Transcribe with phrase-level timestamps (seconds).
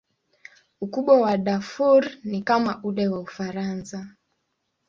[0.81, 4.07] Ukubwa wa Darfur ni kama ule wa Ufaransa.